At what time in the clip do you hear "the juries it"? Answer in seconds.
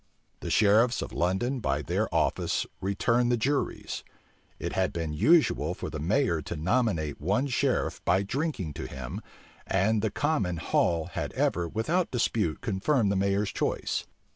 3.29-4.73